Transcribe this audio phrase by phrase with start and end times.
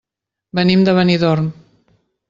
[0.59, 1.55] Venim de Benidorm.